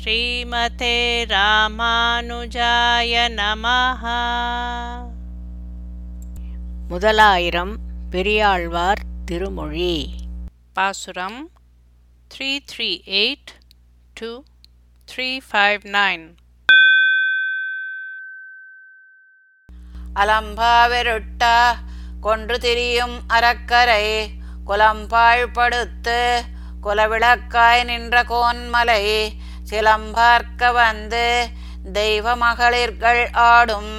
ஸ்ரீமதே 0.00 0.96
ராமானுஜாய 1.28 3.12
நமஹ. 3.36 4.02
முதலாயிரம் 6.88 7.76
பெரியாழ்வார் 8.10 9.02
திருமொழி. 9.24 9.94
பாசுரம் 10.72 11.50
three 12.34 12.58
three 12.70 13.00
eight 13.06 13.52
two 14.20 14.42
three 15.08 15.40
five 15.52 15.78
nine 15.86 16.24
அலம்பாவெருட்டா 20.16 21.56
கொன்று 22.20 22.58
திரியும் 22.58 23.20
அறக்கரை 23.28 24.04
குலம்பாழ்படுத்து 24.66 26.18
குலவிளக்காய் 26.82 27.84
நின்ற 27.84 28.22
கோன்மலை 28.22 29.04
சிலம்பார்க்க 29.72 30.72
வந்து 30.72 31.26
தெய்வ 31.92 32.36
மகளிர்கள் 32.36 33.22
ஆடும். 33.50 33.94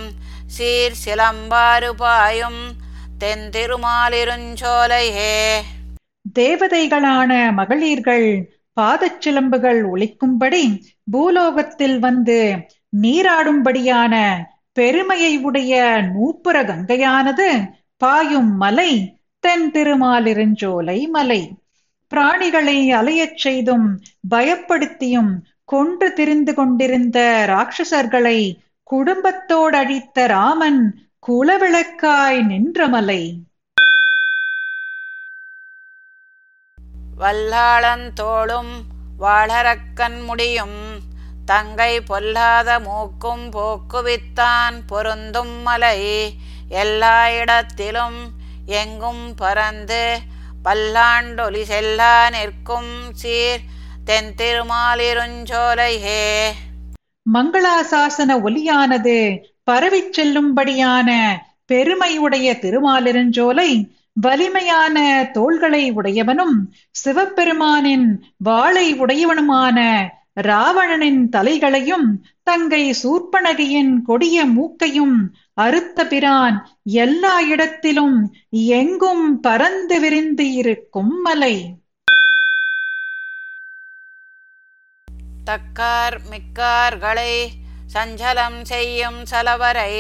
சீர் 0.47 0.97
சிலம்பாறு 1.05 1.89
பாயும் 1.97 2.61
தென் 3.17 3.45
திருமாலிருஞ்சோலையே 3.55 5.37
தேவதைகளான 6.39 7.31
மகளிர்கள் 7.59 8.27
பாதச்சிலம்புகள் 8.81 9.79
ஒழிக்கும்படி 9.93 10.63
பூலோகத்தில் 11.11 11.97
வந்து 11.99 12.37
நீராடும்படியான 13.01 14.13
பெருமையை 14.77 15.33
உடைய 15.47 15.81
நூப்புர 16.13 16.55
கங்கையானது 16.69 17.47
பாயும் 17.97 18.51
மலை 18.57 18.91
தென் 19.43 19.67
திருமாலிருஞ்சோலை 19.71 20.99
மலை. 21.07 21.41
பிராணிகளை 22.11 22.77
அலையச் 22.99 23.39
செய்தும் 23.43 23.87
பயப்படுத்தியும் 24.31 25.31
கொன்று 25.65 26.13
திரிந்து 26.13 26.53
கொண்டிருந்த 26.53 27.45
ராட்சசர்களை 27.47 28.57
குடும்பத்தோடு 28.83 29.77
அழித்த 29.77 30.25
ராமன் 30.27 30.81
குலவிளக்காய் 31.27 32.41
நின்ற 32.45 32.87
மலை. 32.87 33.37
வல்லாளந்தோளும் 37.19 38.73
வாழறக்கன் 39.19 40.25
முடியும் 40.25 40.79
தங்கை 41.45 42.01
பொல்லாத 42.01 42.79
மூக்கும் 42.79 43.51
போக்குவித்தான் 43.51 44.83
பொருந்தும் 44.87 45.61
மலை. 45.61 45.99
எல்லா 46.69 47.31
இடத்திலும் 47.31 48.19
எங்கும் 48.65 49.35
பறந்து 49.35 50.19
பல்லாண்டொலி 50.63 51.63
செல்லா 51.63 52.29
நிற்கும் 52.29 53.13
சீர் 53.13 53.63
தென் 54.05 54.31
திருமாலிருஞ்சோலையே 54.37 56.23
மங்களாசாசன 57.25 58.31
ஒலியானது 58.41 59.17
பரவிச் 59.63 60.19
செல்லும்படியான 60.19 61.09
பெருமையுடைய 61.65 62.47
திருமாலிருஞ்சோலை 62.61 63.69
வலிமையான 64.13 64.97
தோள்களை 65.31 65.91
உடையவனும் 65.91 66.57
சிவபெருமானின் 67.03 68.07
வாளை 68.37 68.93
உடையவனுமான 68.93 69.79
ராவணனின் 70.41 71.29
தலைகளையும் 71.29 72.07
தங்கை 72.43 72.93
சூர்பனகையின் 73.03 74.01
கொடிய 74.01 74.45
மூக்கையும் 74.45 75.17
அறுத்த 75.53 76.07
பிரான் 76.07 76.57
எல்லா 76.83 77.41
இடத்திலும் 77.41 78.17
எங்கும் 78.51 79.39
பறந்து 79.39 79.99
விரிந்து 79.99 80.53
இருக்கும் 80.53 81.21
மலை. 81.21 81.55
தக்கார் 85.43 86.17
மிக்கார்களை 86.29 87.33
சஞ்சலம் 87.93 88.59
செய்யும் 88.63 89.19
சலவரை 89.31 89.93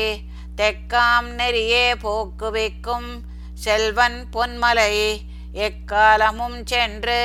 தெக்காம் 0.55 1.29
நெறியே 1.35 1.85
போக்குவிக்கும் 2.03 3.09
செல்வன் 3.55 4.19
பொன்மலை 4.33 4.93
எக்காலமும் 5.59 6.59
சென்று 6.63 7.21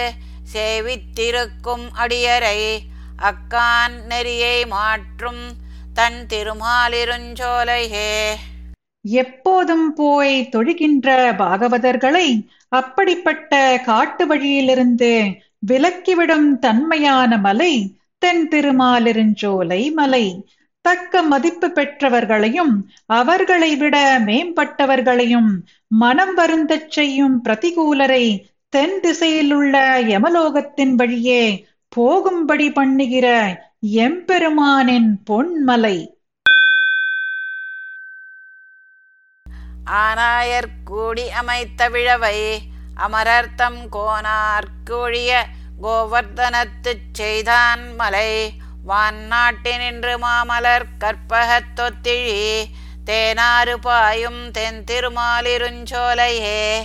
சேவித்திருக்கும் 0.52 1.86
அடியரை 1.98 2.60
அக்கான் 3.22 3.96
நெறியை 4.06 4.56
மாற்றும் 4.68 5.42
தன் 5.94 6.20
திருமாலிருஞ்சோலையே 6.30 8.12
எப்போதும் 9.04 9.88
போய் 9.94 10.36
தொழுகின்ற 10.48 11.08
பாகவதர்களை 11.38 12.28
அப்படிப்பட்ட 12.72 13.52
காட்டு 13.84 14.24
வழியிலிருந்து 14.26 15.12
விலக்கிவிடும் 15.66 16.48
தன்மையான 16.58 17.38
மலை 17.38 17.72
தென் 18.18 18.48
திருமாலிருஞ்சோலை 18.48 19.92
மலை. 19.92 20.24
தக்க 20.80 21.22
மதிப்பு 21.22 21.68
பெற்றவர்களையும் 21.68 22.74
அவர்களை 23.06 23.76
விட 23.76 24.20
மேம்பட்டவர்களையும் 24.20 25.50
மனம் 25.88 26.34
வருந்தச் 26.34 26.90
செய்யும் 26.90 27.44
பிரதிகூலரை 27.44 28.24
தென் 28.68 29.00
திசையிலுள்ள 29.02 29.74
யமலோகத்தின் 30.12 30.94
வழியே 30.94 31.42
போகும்படி 31.88 32.72
பண்ணுகிற 32.72 33.26
எம்பெருமானின் 33.80 35.10
பொன்மலை. 35.30 35.98
ஆனாயர் 39.84 40.70
கூடி 40.84 41.30
அமைத்த 41.30 41.88
விழவை 41.88 42.38
அமரர்த்தம் 42.96 43.80
கோனார்கொழிய 43.92 45.30
கோவர்த்தனத்துச் 45.82 47.12
செய்தான் 47.12 47.94
மலை. 47.94 48.52
வான் 48.84 49.16
நாட்டினின்று 49.30 50.18
மாமலர் 50.18 50.84
கற்பகத் 50.98 51.76
தொத்திழி. 51.76 52.64
தேனாறு 53.06 53.74
பாயும் 53.80 54.50
தென் 54.50 54.84
திருமாலிருஞ்சோலையே 54.90 56.78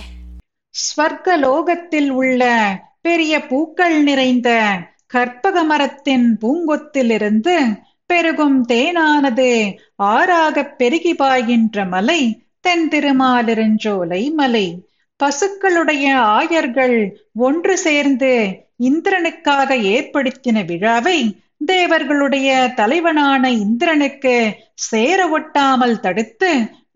ஸ்வர்கலோகத்தில் 0.74 2.08
உள்ள 2.08 2.72
பெரிய 3.00 3.46
பூக்கள் 3.46 4.02
நிறைந்த 4.02 4.76
கற்பக 5.06 5.64
மரத்தின் 5.64 6.38
பூங்கொத்திலிருந்து 6.42 7.80
பெருகும் 8.06 8.66
தேனானது 8.68 9.76
ஆறாகப் 10.02 10.76
பெருகி 10.76 11.14
பாய்கின்ற 11.14 11.88
மலை 11.88 12.46
தென் 12.60 12.88
திருமாலிருஞ்சோலை 12.88 14.32
மலை. 14.32 14.88
பசுக்களுடைய 15.22 16.14
ஆயர்கள் 16.14 17.16
ஒன்று 17.34 17.78
சேர்ந்து 17.78 18.63
இந்திரனுக்காக 18.82 19.76
ஏற்படுத்தின 19.92 20.64
விழாவை 20.64 21.42
தேவர்களுடைய 21.66 22.72
தலைவனான 22.74 23.50
இந்திரனுக்கு 23.50 24.56
சேர 24.74 25.38
ஒட்டாமல் 25.38 26.00
தடுத்து 26.00 26.50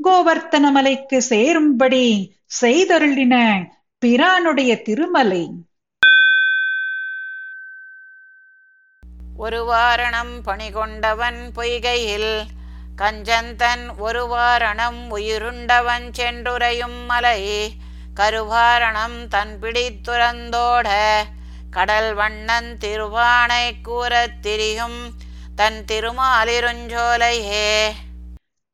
கோவர்த்தன 0.05 0.71
மலைக்கு 0.71 1.23
சேரும்படி 1.23 2.37
செய்தருளின 2.61 3.65
பிரானுடைய 4.07 4.83
திருமலை. 4.83 5.51
ஒரு 9.37 9.65
வாரணம் 9.65 10.35
பணிகொண்டவன் 10.45 11.41
பொய்கையில் 11.57 12.41
கஞ்சந்தன் 12.97 13.85
ஒரு 13.99 14.27
வாரணம் 14.27 15.09
உயிருண்டவன் 15.09 16.11
சென்றுரையும் 16.19 17.05
மலை. 17.07 17.71
கருவாரணம் 18.17 19.19
தன் 19.29 19.59
பிடித்துறந்தோட 19.63 20.89
கடல் 21.71 22.15
வண்ணன் 22.15 22.77
திருவானை 22.79 23.75
கூறத் 23.83 24.43
திரியும் 24.43 25.11
தன் 25.57 25.85
திருமாலிருஞ்சோலையே. 25.93 27.85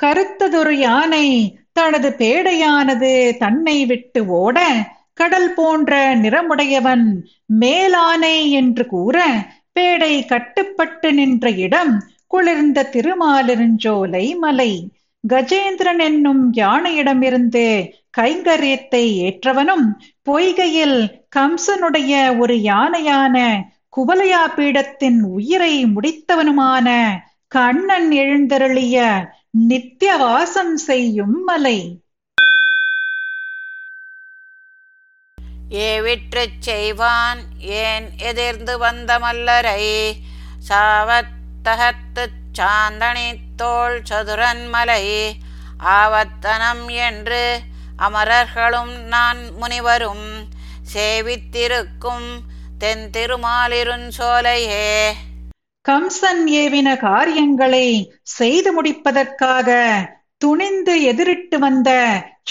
கருத்ததொரு 0.02 0.70
யானை 0.70 1.58
தனது 1.72 2.14
பேடையானது 2.18 3.36
தன்னை 3.36 3.86
விட்டு 3.86 4.26
ஓட 4.26 4.86
கடல் 5.14 5.54
போன்ற 5.54 6.16
நிறமுடையவன் 6.16 7.24
மேலானை 7.60 8.50
என்று 8.50 8.86
கூற 8.86 9.46
பேடை 9.80 10.26
கட்டுப்பட்டு 10.26 11.12
நின்ற 11.12 11.50
இடம் 11.50 12.02
குளிர்ந்த 12.26 12.88
திருமாலிருஞ்சோலை 12.92 14.36
மலை. 14.36 14.92
கஜேந்திரன் 15.28 15.98
என்னும் 15.98 16.52
யானையிடமிருந்து 16.52 17.90
கைங்கரியத்தை 18.16 19.04
ஏற்றவனும் 19.26 19.86
பொய்கையில் 20.30 21.22
கம்சனுடைய 21.36 22.38
ஒரு 22.38 22.54
யானையான 22.54 23.62
குவலையா 23.96 24.44
பீடத்தின் 24.56 25.20
உயிரை 25.20 25.84
முடித்தவனுமான 25.84 27.16
கண்ணன் 27.48 28.10
எழுந்தருளிய 28.10 29.26
நித்திய 29.50 30.16
வாசம் 30.16 30.76
செய்யும் 30.76 31.44
மலை. 31.44 32.02
ஏவிற்றுச் 35.68 36.58
செய்வான் 36.58 37.38
ஏன் 37.58 38.08
எதிர்ந்து 38.18 38.78
வந்த 38.78 39.18
மல்லரை? 39.18 40.12
சாவத்தகத்து 40.68 42.26
சாந்தனி 42.58 43.34
தோல் 43.56 44.02
சதுரன் 44.10 44.68
மலை. 44.68 45.36
ஆவத்தனம் 45.84 46.90
என்று 46.90 47.60
அமரர்களும் 47.96 49.04
நான் 49.04 49.38
முனிவரும். 49.56 50.26
சேவித்திருக்கும் 50.94 52.28
தென் 52.78 53.10
திருமாலிருஞ்சோலையே 53.12 55.10
கம்சன் 55.88 56.44
ஏவின 56.46 56.96
காரியங்களை 56.96 58.14
செய்து 58.22 58.72
முடிப்பதற்காக 58.72 59.78
துணிந்து 60.36 61.02
எதிரிட்டு 61.02 61.58
வந்த 61.58 61.90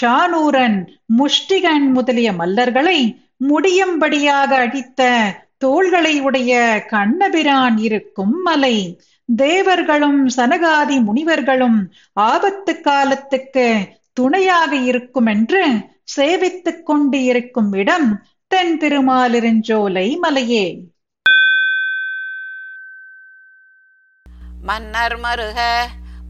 சானூரன் 0.00 0.86
முஷ்டிகன் 1.18 1.90
முதலிய 1.92 2.32
மல்லர்களை 2.32 3.22
முடியும்படியாக 3.48 4.56
அடித்த 4.56 5.22
தோள்களை 5.58 6.20
உடைய 6.20 6.84
கண்ணபிரான் 6.88 7.76
இருக்கும் 7.78 8.42
மலை. 8.42 9.00
தேவர்களும் 9.36 10.28
சனகாதி 10.28 11.00
முனிவர்களும் 11.00 11.92
ஆபத்து 12.12 12.80
காலத்துக்கு 12.80 13.88
துணையாக 14.14 14.76
இருக்கும் 14.76 15.26
என்று 15.26 15.62
சேவித்துக் 16.16 16.82
கொண்டு 16.82 17.22
இருக்கும் 17.22 17.72
இடம் 17.72 18.26
தென் 18.46 18.78
திருமாலிருஞ்சோலை 18.80 20.16
மலையே. 20.16 20.66
மன்னர் 24.62 25.20
மருக 25.20 25.58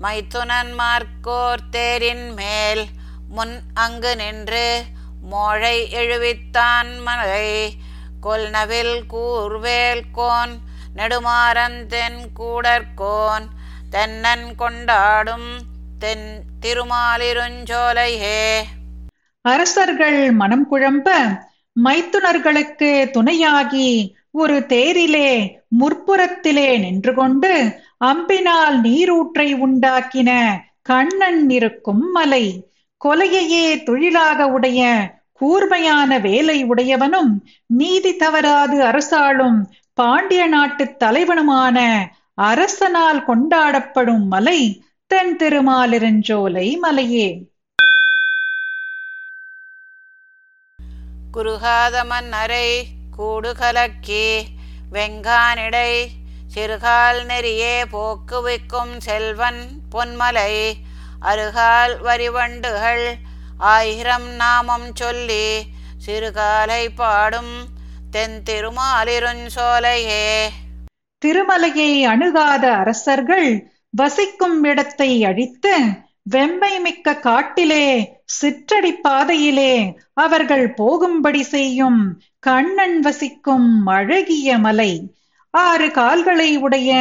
மைத்துனன்மார்க்கோர் 0.03 1.63
தேரின் 1.71 2.35
மேல் 2.35 2.85
முன் 3.29 3.61
அங்கு 3.75 4.17
நின்று 4.17 4.83
மோழை 5.21 5.77
எழுவித்தான் 5.93 7.03
மலை. 7.03 7.75
கொல்நவில் 8.21 9.05
கூர்வேல் 9.11 10.03
கோன் 10.13 10.59
நெடுமாறன் 10.97 11.87
தென் 11.87 12.21
கூடற்கோன் 12.39 13.47
தென்னன் 13.91 14.55
கொண்டாடும் 14.55 15.73
தென் 15.99 16.27
திருமாலிருஞ்சோலையே. 16.61 18.41
அரசர்கள் 19.45 20.33
மனம் 20.33 20.67
குழம்ப 20.71 21.09
மைத்துனர்களுக்கு 21.77 22.91
துணையாகி 23.13 23.89
ஒரு 24.31 24.61
தேரிலே 24.69 25.31
முற்புறத்திலே 25.79 26.79
நின்று 26.79 27.15
கொண்டு 27.15 27.53
அம்பினால் 28.05 28.81
நீரூற்றை 28.81 29.55
உண்டாக்கின 29.67 30.31
கண்ணன் 30.83 31.51
இருக்கும் 31.51 32.11
மலை 32.13 32.45
கொலையையே 33.01 33.83
தொழிலாக 33.83 34.47
உடைய 34.49 34.81
கூர்மையான 35.33 36.19
வேலை 36.19 36.65
உடையவனும் 36.65 37.33
நீதி 37.67 38.17
தவறாது 38.17 38.83
அரசாளும் 38.83 39.59
பாண்டிய 39.95 40.47
நாட்டு 40.47 40.85
தலைவனுமான 41.01 41.79
அரசனால் 42.43 43.21
கொண்டாடப்படும் 43.27 44.27
மலை 44.27 44.61
தென் 45.07 45.37
திருமாலிருஞ்சோலை 45.37 46.77
மலையே. 46.77 47.27
குறுகாத 51.33 52.05
மன்னரை 52.05 52.87
கூடு 53.17 53.55
கலக்கி 53.55 54.47
வெங்கானிடை 54.93 56.07
சிறுகால் 56.47 57.21
நெறியே 57.27 57.75
போக்குவிக்கும் 57.93 58.95
செல்வன் 58.99 59.61
பொன்மலை. 59.93 60.73
அருகால் 61.23 61.95
வரிவண்டுகள் 62.01 63.05
ஆயிரம் 63.59 64.29
நாமம் 64.35 64.89
சொல்லி 64.95 65.67
சிறுகாலை 66.07 66.89
பாடும் 66.95 67.55
தென் 68.11 68.43
திருமாலிருஞ்சோலையே 68.51 70.27
திருமலையை 71.23 71.93
அணுகாத 72.05 72.65
அரசர்கள் 72.73 73.51
வசிக்கும் 73.97 74.65
இடத்தை 74.65 75.25
அழித்து 75.25 75.75
வெம்மை 76.31 76.81
மிக்க 76.83 77.17
காட்டிலே 77.17 77.87
சிற்றடி 78.43 78.93
பாதையிலே 78.93 79.75
அவர்கள் 80.13 80.75
போகும்படி 80.75 81.43
செய்யும் 81.43 82.01
கண்ணன் 82.39 83.01
வசிக்கும் 83.01 83.87
அழகிய 83.87 84.59
மலை. 84.59 84.93
ஆறு 85.51 85.91
கால்களை 85.91 86.57
உடைய 86.57 86.93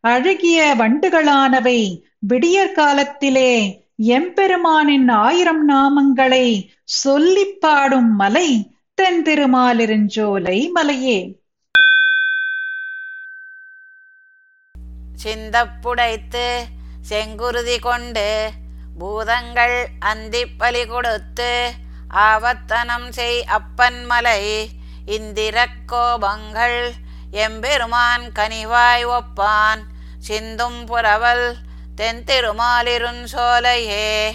அழகிய 0.00 0.74
வண்டுகளானவை 0.78 2.00
விடியற் 2.18 2.74
காலத்திலே 2.74 3.52
எம்பெருமானின் 4.06 5.10
ஆயிரம் 5.10 5.68
நாமங்களை 5.68 6.46
சொல்லிப் 6.84 7.60
பாடும் 7.60 8.16
மலை 8.16 8.48
தென் 8.94 9.22
திருமாலிருஞ்சோலை 9.22 10.70
மலையே. 10.70 11.18
சிந்தப்புடைத்து 15.22 16.58
செங்குருதி 17.08 17.80
கொண்டு 17.80 18.50
பூதங்கள் 18.98 19.86
அந்திப்பலி 20.00 20.86
கொடுத்து 20.86 21.72
ஆவத்தனம் 22.14 23.08
செய் 23.08 23.44
அப்பன் 23.44 24.04
மலை 24.04 24.70
இந்திரக் 25.06 25.76
கோபங்கள் 25.92 26.90
எம்பெருமான் 27.30 28.32
கனிவாய் 28.34 29.06
ஒப்பான் 29.06 29.80
சிந்தும் 30.18 30.86
புரவல் 30.86 31.56
தென் 31.94 32.24
சோலையே. 33.32 34.32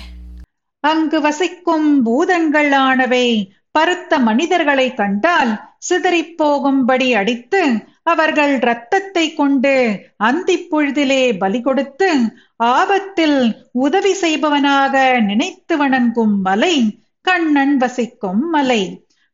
அங்கு 0.80 1.22
வசிக்கும் 1.22 2.04
பூதங்கள் 2.04 2.72
ஆனவை 2.72 3.52
பருத்த 3.72 4.20
மனிதர்களை 4.20 4.94
கண்டால் 4.94 5.76
சிதறிப் 5.90 6.38
போகும்படி 6.38 7.14
அடித்து 7.14 7.72
அவர்கள் 8.10 8.54
இரத்தத்தை 8.56 9.34
கொண்டு 9.34 9.74
அந்தி 10.18 10.56
பொழுதிலே 10.72 11.38
பலி 11.38 11.62
கொடுத்து 11.62 12.10
ஆபத்தில் 12.56 13.40
உதவி 13.72 14.14
செய்பவனாக 14.14 15.20
நினைத்து 15.20 15.78
வணங்கும் 15.78 16.42
மலை 16.42 16.76
கண்ணன் 17.22 17.78
வசிக்கும் 17.78 18.50
மலை. 18.50 18.82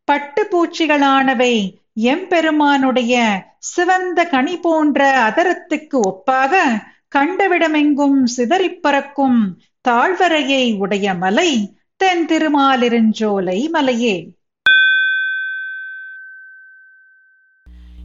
பட்டு 0.04 0.42
பூச்சிகளானவை 0.52 1.56
எம்பெருமானுடைய 2.02 3.14
சிவந்த 3.60 4.26
கனி 4.26 4.58
போன்ற 4.58 5.00
அதரத்துக்கு 5.30 6.00
ஒப்பாக 6.10 6.56
கண்டவிடமெங்கும் 7.16 8.24
சிதறிப் 8.38 8.82
பறக்கும் 8.82 9.40
தாழ்வரையை 9.90 10.78
உடைய 10.78 11.14
மலை 11.14 11.52
தென் 11.98 12.26
திருமாலிருஞ்சோலை 12.26 13.70
மலையே. 13.70 14.16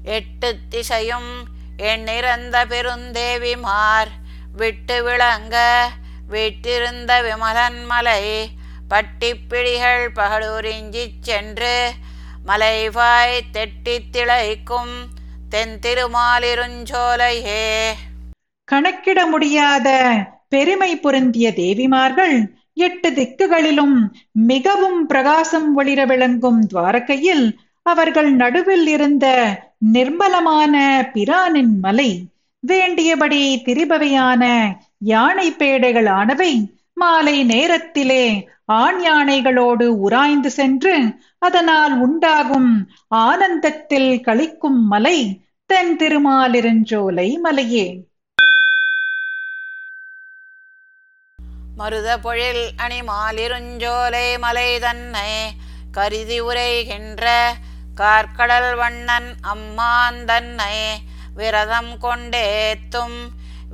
எட்டு 0.05 0.57
திசையும் 0.69 1.49
எண்ணிறந்த 1.77 2.67
பெருந்தேவிமார். 2.67 4.09
விட்டு 4.53 5.03
விளங்க 5.03 5.89
விட்டிருந்த 6.29 7.23
விமலன் 7.23 7.85
மலை. 7.85 8.51
பட்டிப்பிடிகள் 8.89 10.11
பகலூரிஞ்சிச் 10.15 11.21
சென்று 11.21 11.93
மலைவாய் 12.47 13.41
தெட்டித் 13.53 14.13
திளைக்கும் 14.13 15.09
தென் 15.49 15.79
திருமாலிருஞ்சோலையே 15.83 17.95
கணக்கிட 18.65 19.27
முடியாத 19.27 20.15
பெருமை 20.49 20.97
பொருந்திய 20.97 21.51
தேவிமார்கள் 21.51 22.53
எட்டு 22.75 23.11
திக்குகளிலும் 23.11 24.09
மிகவும் 24.33 25.07
பிரகாசம் 25.07 25.79
ஒளிர 25.79 26.07
விளங்கும் 26.07 26.67
துவாரகையில் 26.67 27.59
அவர்கள் 27.83 28.33
நடுவில் 28.33 28.87
இருந்த 28.87 29.57
நிர்மலமான 29.83 30.75
பிரானின் 31.15 31.79
மலை 31.81 32.11
வேண்டியபடி 32.63 33.63
திரிபவையான 33.65 34.43
யானை 34.99 35.51
பேடைகளானவை 35.51 36.53
மாலை 36.95 37.45
நேரத்திலே 37.45 38.25
ஆண் 38.65 39.01
யானைகளோடு 39.05 39.85
உராய்ந்து 40.01 40.51
சென்று 40.51 40.95
அதனால் 41.39 42.01
உண்டாகும் 42.01 42.71
ஆனந்தத்தில் 43.09 44.21
கழிக்கும் 44.21 44.83
மலை 44.85 45.43
தென் 45.67 45.97
திருமாலிருஞ்சோலை 45.97 47.39
மலையே. 47.39 47.87
மருத 51.77 52.19
பொழில் 52.19 52.71
அணி 52.77 53.01
மாலிருஞ்சோலை 53.01 54.39
மலை 54.39 54.79
தன்னை 54.79 55.31
கருதி 55.93 56.41
உரைகின்ற 56.41 57.27
கார்கடல் 58.01 58.77
வண்ணன் 58.77 59.35
அம்மான் 59.41 60.25
தன்னை 60.25 60.77
விரதம் 61.35 61.99
கொண்டேத்தும் 61.99 63.19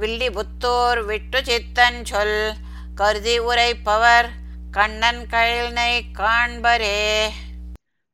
வில்லிபுத்தூர் 0.00 1.04
விட்டு 1.04 1.42
சித்தன் 1.44 2.04
சொல் 2.04 2.54
கருதி 2.94 3.38
உரைப்பவர் 3.38 4.28
கண்ணன் 4.70 5.26
கழினை 5.30 5.92
காண்பரே. 6.18 7.28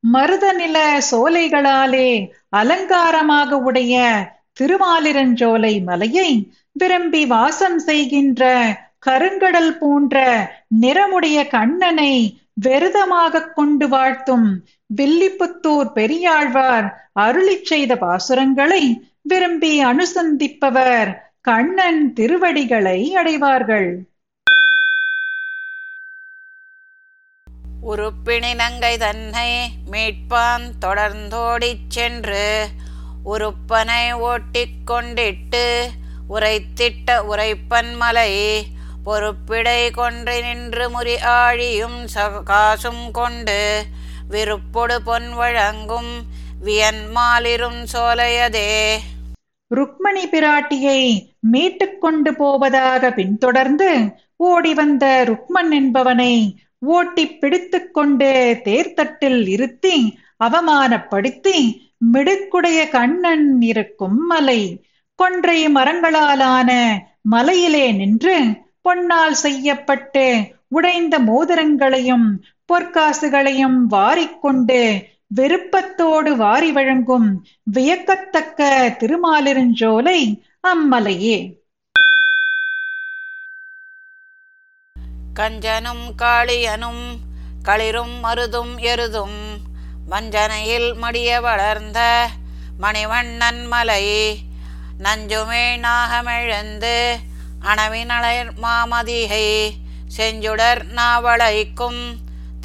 மருதநில 0.04 0.76
சோலைகளாலே 1.10 2.08
அலங்காரமாக 2.48 3.58
உடைய 3.58 3.96
திருமாலிரஞ்சோலை 4.60 5.84
மலையை 5.84 6.30
விரும்பி 6.72 7.26
வாசம் 7.26 7.78
செய்கின்ற 7.78 8.42
கருங்கடல் 9.06 9.78
போன்ற 9.78 10.16
நிறமுடைய 10.80 11.48
கண்ணனை 11.48 12.41
விரதமாகக் 12.56 13.52
கொண்டு 13.54 13.88
வாழ்த்தும் 13.88 14.48
வில்லிபுத்தூர் 14.96 15.92
பெரியாழ்வார் 15.92 16.88
அருளிச் 17.20 17.64
செய்த 17.64 17.94
பாசுரங்களை 17.94 18.82
விரும்பி 19.22 19.84
அனுசந்திப்பவர் 19.84 21.10
கண்ணன் 21.40 22.12
திருவடிகளை 22.12 23.14
அடைவார்கள். 23.14 23.90
உருப்பிணி 27.82 28.54
நங்கை 28.54 28.98
தன்னை 28.98 29.48
மீட்பான் 29.90 30.66
தொடர்ந்தோடிச் 30.80 31.88
சென்று 31.88 32.68
உறுப்பனை 33.24 34.12
ஓட்டிக் 34.22 34.80
கொண்டிட்டு 34.84 35.90
உரைத்திட்ட 36.28 37.18
உரைப்பன் 37.28 37.96
மலை 37.96 38.30
பொறுப்பிடை 39.04 39.90
கொன்று 39.90 40.42
நின்று 40.42 40.88
முறி 40.88 41.14
ஆழியும் 41.34 41.98
காசும் 42.44 43.10
கொண்டு 43.10 43.60
விருப்பொடு 44.28 44.96
பொன் 45.04 45.34
வழங்கும் 45.34 46.12
வியன் 46.64 47.02
மாலிரும் 47.16 47.80
சோலையதே. 47.92 48.68
ருக்மணி 49.70 50.24
பிராட்டியை 50.32 51.00
மீட்டுக் 51.40 52.00
கொண்டு 52.00 52.34
போவதாக 52.34 53.10
பின்தொடர்ந்து 53.10 53.88
ஓடி 54.36 54.74
வந்த 54.74 55.24
ருக்மன் 55.24 55.72
என்பவனை 55.72 56.34
ஓட்டி 56.78 57.26
பிடித்துக் 57.26 57.94
கொண்டு 57.94 58.30
தேர்தட்டில் 58.64 59.48
இருத்தி 59.48 59.96
அவமானப்படுத்தி 60.44 61.58
மிடுக்குடைய 62.12 62.90
கண்ணன் 62.90 63.62
இருக்கும் 63.62 64.26
மலை 64.26 64.60
கொன்றை 65.18 65.68
மரங்களாலான 65.68 66.70
மலையிலே 67.28 67.92
நின்று 67.92 68.36
பொன்னால் 68.84 69.36
செய்யப்பட்டு 69.42 70.24
உடைந்த 70.68 71.18
மோதிரங்களையும் 71.18 72.28
பொற்காசுகளையும் 72.68 73.78
வாரிக்கொண்டு 73.90 74.80
விருப்பத்தோடு 75.34 76.36
வாரி 76.36 76.70
வழங்கும் 76.72 77.28
வியக்கத்தக்க 77.72 78.60
திருமாலிருஞ்சோலை 79.00 80.18
அம்மலையே. 80.68 81.36
கஞ்சனும் 85.36 86.04
காளியனும் 86.22 87.04
களிரும் 87.62 88.16
மருதும் 88.24 88.74
எருதும் 88.82 89.38
வஞ்சனையில் 90.08 90.94
மடிய 90.94 91.40
வளர்ந்த 91.40 92.00
மணிவண்ணன் 92.80 93.68
மலை 93.68 94.04
நஞ்சுமே 94.98 95.64
நாகமெழுந்து 95.76 96.96
அணவினளர் 97.64 98.50
மாமதிகை 98.62 99.70
செஞ்சுடர் 100.16 100.80
நாவளைக்கும் 100.94 102.00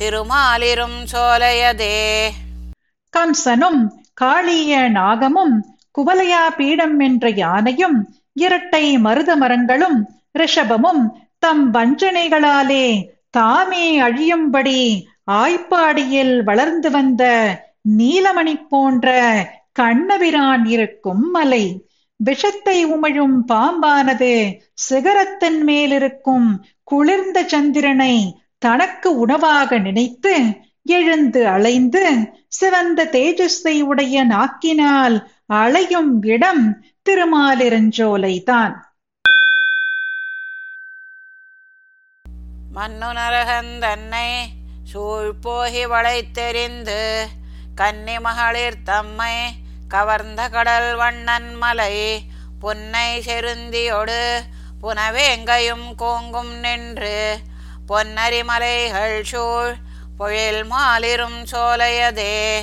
திருமாலிரும் 0.01 0.97
சோலையதே. 1.11 2.27
கம்சனும் 3.17 3.89
காளிய 4.13 4.89
நாகமும் 4.89 5.77
குவலையா 5.97 6.47
பீடம் 6.57 6.99
என்ற 6.99 7.29
யானையும் 7.29 8.13
இரட்டை 8.33 8.97
மருத 8.97 9.35
மரங்களும் 9.35 10.09
ரிஷபமும் 10.39 11.03
தம் 11.39 11.73
வஞ்சனைகளாலே 11.73 13.03
தாமே 13.29 14.01
அழியும்படி 14.01 15.07
ஆய்ப்பாடியில் 15.31 16.43
வளர்ந்து 16.43 16.91
வந்த 16.91 17.23
நீலமணி 17.97 18.67
போன்ற 18.69 19.07
கண்ணபிரான் 19.71 20.65
இருக்கும் 20.65 21.31
மலை. 21.31 21.86
விஷத்தை 22.19 22.85
உமிழும் 22.85 23.37
பாம்பானது 23.47 24.59
சிகரத்தின் 24.73 25.63
மேலிருக்கும் 25.63 26.47
குளிர்ந்த 26.83 27.43
சந்திரனை 27.43 28.41
தனக்கு 28.59 29.15
உணவாக 29.15 29.77
நினைத்து 29.77 30.33
எழுந்து 30.83 31.47
அலைந்து 31.47 32.03
சிவந்த 32.47 33.05
தேஜஸ்தை 33.11 33.81
உடைய 33.81 34.25
நாக்கினால் 34.25 35.15
அலையும் 35.45 36.23
இடம் 36.23 36.81
திருமாலிரஞ்சோலைதான். 37.09 38.73
மண்ணு 42.71 43.05
நரகந்தன்னை 43.05 44.29
சூழ்போகி 44.93 45.83
வளைத்தெறிந்து 45.87 46.99
கன்னி 47.75 48.19
மகளிர் 48.19 48.83
தம்மை 48.83 49.35
கவர்ந்த 49.87 50.49
கடல் 50.49 50.95
வண்ணன் 50.95 51.55
மலை 51.55 52.21
பொன்னை 52.61 53.19
செருந்தியொடு 53.25 54.37
புனவேங்கையும் 54.81 55.85
கோங்கும் 55.97 56.59
நின்று 56.59 57.37
பொன்னரி 57.87 58.43
மலைகள் 58.43 59.23
சூழ் 59.23 59.73
பொழில் 60.17 60.65
மாலிரும் 60.71 61.45
சோலையதே. 61.51 62.61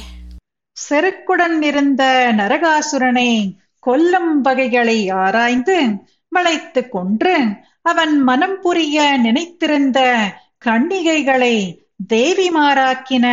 செருக்குடன் 0.88 1.62
இருந்த 1.62 2.32
நரகாசுரனை 2.36 3.56
கொல்லும் 3.78 4.40
வகைகளை 4.40 5.08
ஆராய்ந்து 5.08 5.86
வளைத்து 6.28 6.88
கொன்று 6.88 7.36
அவன் 7.82 8.18
மனம் 8.18 8.60
புரிய 8.60 9.18
நினைத்திருந்த 9.18 10.16
கண்ணிகைகளை 10.64 11.78
தேவிமாராக்கின 12.12 13.26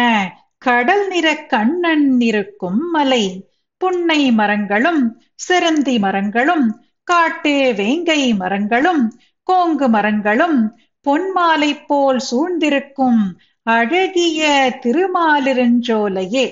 கடல் 0.57 1.07
நிற 1.07 1.36
கண்ணன் 1.36 2.19
இருக்கும் 2.19 2.89
மலை. 2.91 3.50
புன்னை 3.82 4.22
மரங்களும் 4.32 5.04
சிரந்தி 5.48 5.96
மரங்களும் 6.00 6.66
காட்டு 7.04 7.54
வேங்கை 7.78 8.22
மரங்களும் 8.34 9.04
கோங்கு 9.48 9.88
மரங்களும் 9.88 10.60
பொன்மாலை 11.06 11.72
போல் 11.88 12.22
சூழ்ந்திருக்கும் 12.30 13.22
அழகிய 13.64 14.42
திருமாலிருஞ்சோலையே. 14.84 16.46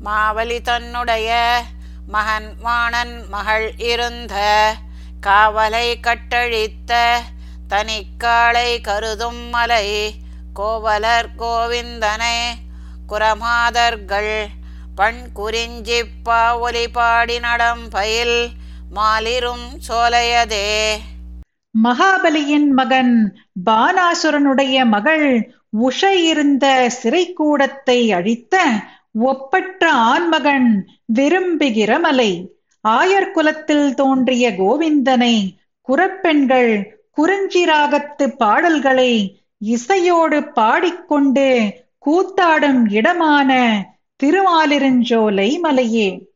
மாவலி 0.00 0.58
தன்னுடைய 0.60 1.30
மகன் 2.08 2.50
வாணன் 2.62 3.14
மகள் 3.28 3.66
இருந்த 3.92 4.34
காவலை 5.26 5.86
கட்டழித்த 6.00 6.92
தனிக்காளை 7.68 8.68
கருதும் 8.80 9.42
மலை 9.48 9.86
கோவலர் 10.54 11.30
கோவிந்தனை. 11.38 12.36
குரமாதர்கள் 13.06 14.34
பண் 14.94 15.20
குறிஞ்சிப்பா 15.36 16.40
ஒலி 16.60 16.88
பாடி 16.88 17.38
நடம் 17.38 17.84
பயில் 17.90 18.48
மாலிரும் 18.96 19.66
சோலையதே. 19.88 20.68
மகாபலியின் 21.74 22.68
மகன் 22.70 23.14
பானாசுரனுடைய 23.70 24.86
மகள் 24.86 25.52
உஷை 25.80 26.12
இருந்த 26.30 26.66
சிறைக்கூடத்தை 27.02 27.98
அழித்த 28.12 28.64
ஒப்பற்ற 29.12 29.92
ஆண்மகன் 29.92 30.70
விரும்புகிற 31.14 32.00
மலை. 32.00 32.32
ஆயர் 32.88 33.30
குலத்தில் 33.30 33.94
தோன்றிய 33.94 34.50
கோவிந்தனை 34.50 35.36
குரப்பெண்கள் 35.88 36.72
குறிஞ்சி 37.10 37.64
ராகத்து 37.64 38.26
பாடல்களை 38.26 39.12
இசையோடு 39.58 40.38
பாடிக்கொண்டு 40.52 41.48
கூத்தாடும் 42.06 42.90
இடமான 42.90 43.60
திருமாலிருஞ்சோலை 44.22 45.58
மலையே. 45.58 46.28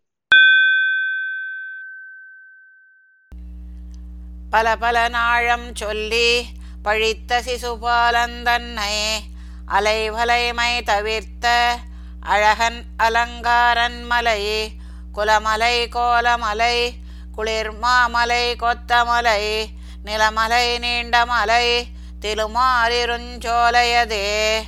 பல 4.51 4.77
பல 4.77 5.09
நாழம் 5.09 5.75
சொல்லி 5.75 6.47
பழித்த 6.83 7.43
சிசுபாலந்தன்னை 7.47 9.23
அலைவலைமை 9.69 10.83
தவிர்த்த 10.83 11.77
அழகன் 12.21 12.83
அலங்காரன் 12.97 14.05
மலை 14.05 14.73
குலமலை 15.15 15.89
கோலமலை 15.95 16.93
குளிர்மாமலை 17.37 18.57
கொத்தமலை 18.57 19.71
நிலமலை 20.05 20.79
நீண்டமலை 20.79 21.89
திருமாலிருஞ்சோலையதே. 22.21 24.65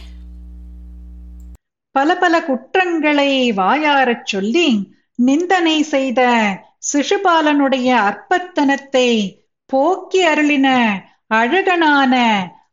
பல 1.95 2.17
பல 2.17 2.35
குற்றங்களை 2.43 3.53
வாயாரச் 3.53 4.27
சொல்லி 4.27 4.69
நிந்தனை 5.19 5.83
செய்த 5.83 6.21
சிசுபாலனுடைய 6.93 7.89
அற்பத்தனத்தை 8.03 9.09
போக்கி 9.71 10.27
அருளின 10.27 10.69
அழகனான 11.35 12.15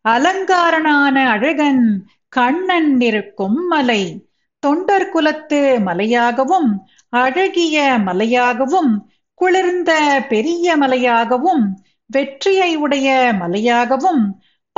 அலங்காரனான 0.10 1.16
அழகன் 1.30 1.84
கண்ணன் 2.30 3.02
இருக்கும் 3.02 3.68
மலை. 3.68 4.02
தொண்டர் 4.64 5.10
குலத்து 5.10 5.60
மலையாகவும் 5.86 6.70
அழகிய 7.14 7.78
மலையாகவும் 8.06 8.92
குளிர்ந்த 9.42 9.92
பெரிய 10.30 10.78
மலையாகவும் 10.78 11.64
வெற்றியை 12.10 12.76
உடைய 12.76 13.10
மலையாகவும் 13.40 14.24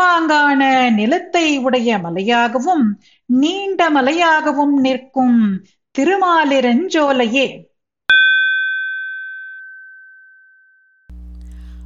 பாங்கான 0.01 0.89
நிலத்தை 0.91 1.57
உடைய 1.57 1.97
மலையாகவும் 1.97 2.85
நீண்ட 3.25 3.89
மலையாகவும் 3.89 4.75
நிற்கும் 4.79 5.39
திருமாலிரஞ்சோலையே. 5.97 7.47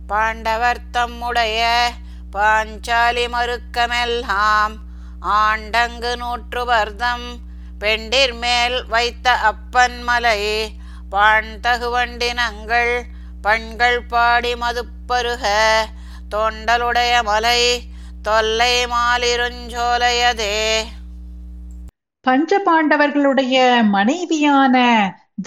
பாண்டவர் 0.07 0.79
தம்முடைய 0.91 1.89
பாஞ்சாலி 2.31 3.25
மறுக்கமெல்லாம் 3.29 4.75
ஆண்டங்கு 5.21 6.11
நூற்றுவர்தம் 6.15 7.27
பெண்டிர் 7.79 8.33
மேல் 8.33 8.85
வைத்த 8.87 9.35
அப்பன் 9.41 10.03
மலை 10.03 10.41
பாண் 11.09 11.59
தகுவண்டினங்கள் 11.61 13.03
பண்கள் 13.41 14.05
பாடி 14.05 14.53
மதுப்பருக 14.55 15.43
தொண்டலுடைய 16.29 17.23
மலை 17.23 17.59
தொல்லை 18.25 18.85
மாலிருஞ்சோலையதே. 18.85 20.55
பஞ்சபாண்டவர்களுடைய 22.27 23.55
மனைவியான 23.83 24.75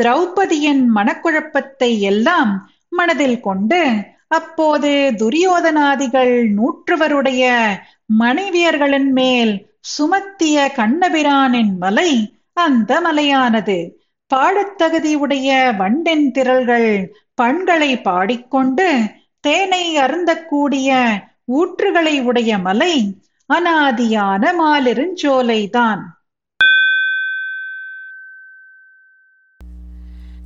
திரௌபதியின் 0.02 0.84
மனக்குழப்பத்தை 0.94 1.98
எல்லாம் 2.00 2.52
மனதில் 2.88 3.40
கொண்டு 3.40 3.80
அப்போது 4.28 5.12
துரியோதனாதிகள் 5.16 6.34
நூற்றுவருடைய 6.56 7.44
மனைவியர்களின் 8.18 9.10
மேல் 9.10 9.52
சுமத்திய 9.98 10.66
கண்ணபிரானின் 10.76 11.76
மலை 11.76 12.10
அந்த 12.52 13.00
மலையானது. 13.00 13.78
பாடத்தகுதியுடைய 14.34 15.76
வண்டின் 15.76 16.30
திரள்கள் 16.30 17.12
பண்களை 17.34 18.00
பாடிக்கொண்டு 18.00 18.88
தேனை 19.40 19.98
அருந்தக்கூடிய 19.98 20.88
ஊற்றுகளை 21.48 22.14
உடைய 22.24 22.52
மலை 22.58 22.94
அனாதியான 23.50 24.52
மாலிருஞ்சோலைதான் 24.58 26.02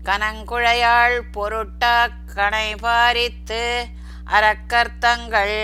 கனங்குழையாள் 0.04 1.16
பொருட்டா 1.34 1.96
கணை 2.34 2.68
பாரித்து 2.80 3.62
அறக்கர்த்தங்கள் 4.32 5.56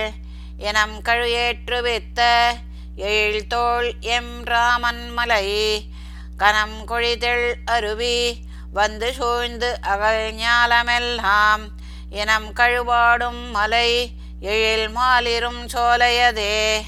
எனம் 0.62 0.98
கழுயேற்றுவித்த 1.02 2.20
எழில்தோள் 3.04 3.88
எம் 4.14 4.34
ராமன் 4.44 5.04
மலை 5.10 5.46
கனம் 6.36 6.78
கொழிதெள் 6.86 7.48
அருவி 7.68 8.16
வந்து 8.72 9.08
சூழ்ந்து 9.12 9.70
அகல் 9.86 10.24
ஞாலமெல்லாம் 10.38 11.64
இனம் 12.12 12.50
கழுவாடும் 12.52 13.42
மலை 13.50 13.88
எழில் 14.40 14.88
மாலிரும் 14.96 15.66
சோலையதே. 15.74 16.78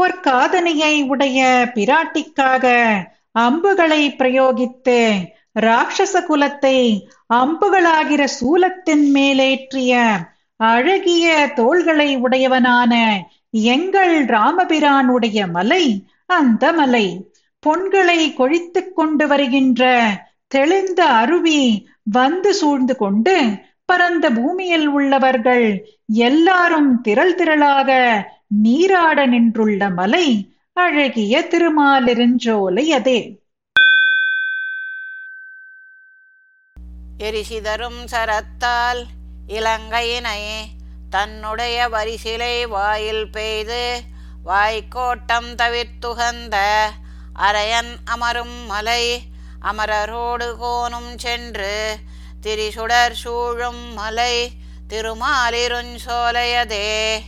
பொற்காதனையை 0.00 1.06
உடைய 1.06 1.70
பிராட்டிக்காக 1.74 2.92
அம்புகளை 3.32 4.14
பிரயோகித்து 4.18 5.14
ராட்சச 5.60 6.20
குலத்தை 6.28 7.06
அம்புகளாகிற 7.34 8.24
சூலத்தின் 8.24 9.10
மேலேற்றிய 9.14 10.10
அழகிய 10.56 11.52
தோள்களை 11.54 12.16
உடையவனான 12.16 13.22
எங்கள் 13.50 14.24
ராமபிரானுடைய 14.24 15.50
மலை 15.50 16.04
அந்த 16.26 16.72
மலை. 16.72 17.30
பொன்களை 17.66 18.34
கொழித்துக் 18.34 18.96
கொண்டு 18.96 19.26
வருகின்ற 19.26 20.02
தெளிந்த 20.46 21.04
அருவி 21.04 21.88
வந்து 22.12 22.54
சூழ்ந்து 22.54 22.96
கொண்டு 22.96 23.46
பரந்த 23.88 24.26
பூமியில் 24.30 24.86
உள்ளவர்கள் 24.88 25.66
எல்லாரும் 26.24 26.90
திரள் 27.02 27.34
திரளாக 27.34 27.90
நீராட 28.62 29.18
நின்றுள்ள 29.26 29.88
மலை 29.90 30.26
அழகிய 30.76 31.42
திருமாலிருஞ்சோலை 31.50 32.84
அதே 32.90 33.18
எரிசிதரும் 37.20 38.00
சரத்தால் 38.12 39.02
இலங்கையினை 39.48 40.40
தன்னுடைய 41.10 41.76
வரிசிலை 41.88 42.56
வாயில் 42.68 43.26
பெய்து 43.30 43.84
வாய்க்கோட்டம் 44.44 45.50
தவிர்த்துகந்த 45.56 46.56
அரையன் 47.40 47.92
அமரும் 48.06 48.58
மலை 48.66 49.02
அமரரோடு 49.62 50.48
கோனும் 50.58 51.12
சென்று 51.18 51.74
திரிசுடர் 52.44 53.16
சூழும் 53.24 53.94
மலை 53.94 54.52
திருமாலிருஞ்சோலையதே 54.88 57.22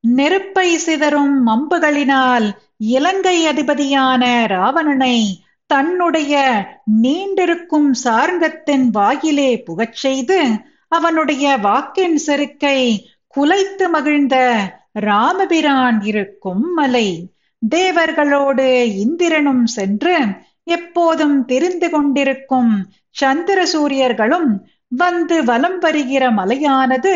நெருப்பை 0.00 0.76
சிதறும் 0.76 1.46
அம்புகளினால் 1.46 2.52
இலங்கை 2.76 3.46
அதிபதியான 3.46 4.46
ராவணனை 4.46 5.38
தன்னுடைய 5.66 6.64
நீண்டிருக்கும் 7.02 7.90
சார்ங்கத்தின் 8.04 8.90
வாயிலே 8.90 9.62
புகச் 9.62 9.94
செய்து 9.94 10.68
அவனுடைய 10.88 11.56
வாக்கின் 11.56 12.16
செருக்கை 12.16 13.08
குலைத்து 13.36 13.90
மகிழ்ந்த 13.90 14.66
ராமபிரான் 14.92 16.04
இருக்கும் 16.04 16.74
மலை. 16.74 17.30
தேவர்களோடு 17.70 18.84
இந்திரனும் 18.84 19.66
சென்று 19.66 20.18
எப்போதும் 20.64 21.44
தெரிந்து 21.44 21.90
கொண்டிருக்கும் 21.90 22.86
சந்திர 23.16 23.60
சூரியர்களும் 23.66 24.50
வந்து 24.92 25.36
வலம் 25.44 25.78
வருகிற 25.78 26.24
மலையானது 26.30 27.14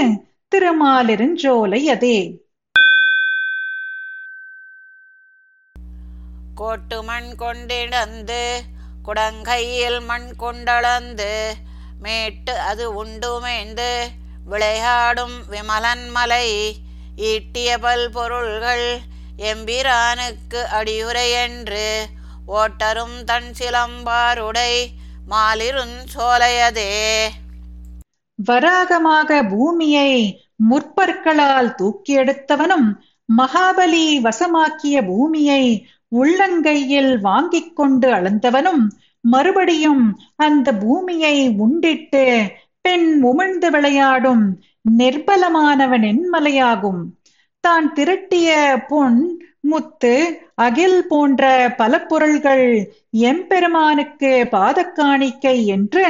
திருமாலிருஞ்சோலை 0.53 1.81
அதே 1.91 2.19
கோட்டு 6.57 6.99
மண் 7.03 7.31
கொண்டிடந்து 7.37 8.43
குடங்கையில் 9.05 10.01
மண் 10.03 10.29
கொண்டளந்து 10.39 11.33
மேட்டு 12.01 12.55
அது 12.63 12.85
உண்டுமேந்து 12.95 13.91
விளையாடும் 14.45 15.37
விமலன் 15.51 16.07
மலை 16.11 16.47
ஈட்டிய 17.27 17.71
பல் 17.79 18.09
பொருள்கள் 18.11 18.87
எம்பிரானுக்கு 19.45 20.61
அடியுரை 20.79 21.29
என்று 21.39 21.87
ஓட்டரும் 22.55 23.19
தன் 23.25 23.51
சிலம்பாருடை 23.59 24.73
மாலிருஞ்சோலையதே. 25.31 26.91
வராகமாக 28.35 29.49
பூமியை 29.49 30.11
முற்பற்களால் 30.71 31.75
தூக்கி 31.75 32.19
எடுத்தவனும் 32.19 32.89
மகாபலி 33.37 34.21
வசமாக்கிய 34.21 35.07
பூமியை 35.07 35.87
உள்ளங்கையில் 36.17 37.21
வாங்கிக் 37.21 37.77
கொண்டு 37.77 38.13
அளந்தவனும் 38.13 38.89
மறுபடியும் 39.21 40.21
அந்த 40.37 40.75
பூமியை 40.75 41.49
உண்டிட்டு 41.49 42.53
பெண் 42.81 43.25
உமிழ்ந்து 43.25 43.71
விளையாடும் 43.71 44.61
நிர்பலமானவன் 44.99 46.05
என்மலையாகும். 46.05 47.03
தான் 47.61 47.93
திரட்டிய 47.93 48.51
பொன் 48.89 49.45
முத்து 49.65 50.43
அகில் 50.55 51.07
போன்ற 51.07 51.75
பல 51.77 52.01
பொருள்கள் 52.01 52.67
எம்பெருமானுக்கு 53.11 54.49
பாதக்காணிக்கை 54.53 55.65
என்று 55.67 56.05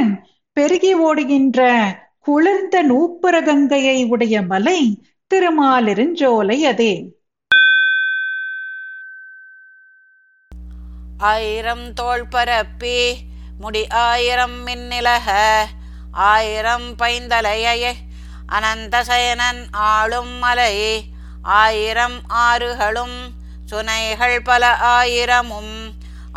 பெருகி 0.56 0.94
ஓடுகின்ற 0.94 1.60
குளிர்ந்த 2.20 2.82
நூப்புர 2.82 3.42
கங்கையை 3.42 4.04
உடைய 4.04 4.42
மலை 4.42 4.80
திருமாலிருஞ்சோலை 5.30 6.62
அதே. 6.64 6.92
ஆயிரம் 11.18 11.92
தோல் 11.92 12.28
பரப்பி 12.28 12.98
முடி 13.58 13.86
ஆயிரம் 13.88 14.66
மின்னிலக 14.66 15.28
ஆயிரம் 16.12 16.96
பைந்தலைய 16.98 17.92
அனந்த 18.46 19.02
சயனன் 19.02 19.62
ஆளும் 19.72 20.38
மலை 20.38 20.74
ஆயிரம் 21.42 22.18
ஆறுகளும் 22.28 23.16
சுனைகள் 23.64 24.42
பல 24.42 24.64
ஆயிரமும் 24.76 25.74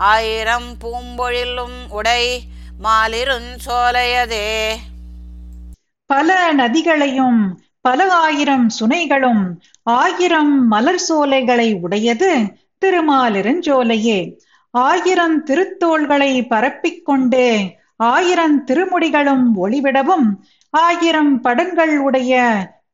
ஆயிரம் 0.07 0.77
பூம்பொழிலும் 0.81 1.77
உடை 1.89 2.23
மாலிருந் 2.83 3.51
சோலையதே. 3.65 4.47
பல 6.09 6.53
நதிகளையும் 6.53 7.41
பல 7.81 8.13
ஆயிரம் 8.17 8.67
சுனைகளும் 8.79 9.43
ஆயிரம் 9.83 10.67
மலர் 10.67 11.03
சோலைகளை 11.07 11.73
உடையது 11.73 12.31
திருமாலிருஞ்சோலையே 12.85 14.19
ஆயிரம் 14.73 15.43
திருத்தோள்களை 15.43 16.47
பரப்பிக் 16.47 17.05
கொண்டு 17.05 17.45
ஆயிரம் 18.07 18.65
திருமுடிகளும் 18.67 19.45
ஒளிவிடவும் 19.57 20.27
ஆயிரம் 20.73 21.41
படங்கள் 21.41 21.97
உடைய 21.97 22.33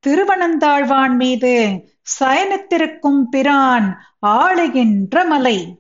திருவனந்தாழ்வான் 0.07 1.15
மீது 1.15 1.55
சயனித்திருக்கும் 2.03 3.21
பிரான் 3.31 4.05
ஆளுகின்ற 4.27 5.25
மலை. 5.25 5.75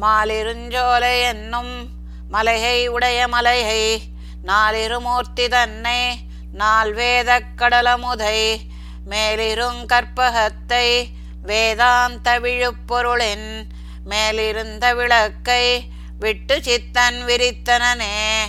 மாலிருஞ்சோலை 0.00 1.22
என்னும் 1.22 1.88
மலையை 2.28 2.88
உடைய 2.88 3.28
மலையை 3.28 4.02
நாலிருமூர்த்தி 4.46 5.48
தன்னை 5.48 6.18
நால்வேதக் 6.58 7.52
கடலமுதை 7.56 8.56
மேலிருங் 9.10 9.86
கற்பகத்தை 9.86 11.06
வேதாந்த 11.42 12.40
விழுப்பொருளின் 12.40 13.62
மேலிருந்த 14.04 14.94
விளக்கை 14.94 15.88
விட்டு 16.18 16.62
சித்தன் 16.62 17.24
விரித்தனனே. 17.26 18.40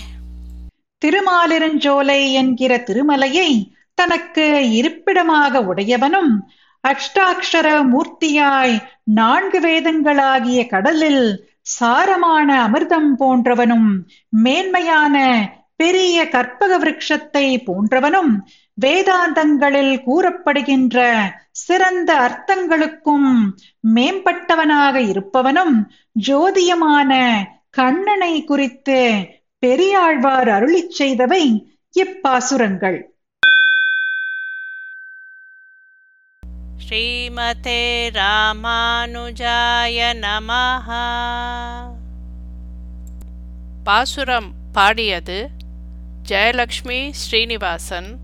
திருமாலிருஞ்சோலை 1.05 2.21
என்கிற 2.33 2.73
திருமலையை 2.83 3.49
தனக்கு 3.97 4.45
இருப்பிடமாக 4.71 5.61
உடையவனும் 5.63 6.31
அஷ்டாட்சர 6.83 7.67
மூர்த்தியாய் 7.91 8.73
நான்கு 9.13 9.59
வேதங்களாகிய 9.59 10.61
கடலில் 10.67 11.25
சாரமான 11.75 12.49
அமிர்தம் 12.65 13.11
போன்றவனும் 13.19 13.87
மேன்மையான 14.37 15.15
பெரிய 15.75 16.17
கற்பக 16.29 16.73
விருட்சத்தை 16.77 17.45
போன்றவனும் 17.65 18.31
வேதாந்தங்களில் 18.77 19.95
கூறப்படுகின்ற 20.05 20.99
சிறந்த 21.59 22.11
அர்த்தங்களுக்கும் 22.19 23.29
மேம்பட்டவனாக 23.95 24.95
இருப்பவனும் 25.11 25.75
ஜோதியமான 26.27 27.11
கண்ணனை 27.71 28.33
குறித்து 28.43 28.99
பெரியாழ்வார் 29.59 30.47
அருளிச் 30.47 30.91
செய்தவை 30.99 31.65
இப்பாசுரங்கள். 31.99 33.01
ஸ்ரீமதே 36.89 38.09
ராமானுஜாய 38.09 40.13
நமஹ. 40.13 40.93
பாசுரம் 43.83 44.53
பாடியது 44.71 45.49
ஜெயலக்ஷ்மி 46.27 47.09
ஸ்ரீனிவாசன். 47.09 48.19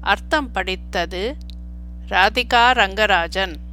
அர்த்தம் 0.00 0.52
படித்தது 0.52 1.36
ராதிகா 2.08 2.54
ரங்கராஜன். 2.54 3.65